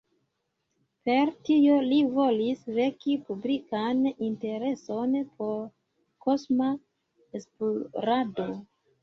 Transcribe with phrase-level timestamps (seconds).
[1.09, 5.55] Per tio li volis veki publikan intereson por
[6.27, 6.73] kosma
[7.43, 8.51] esplorado.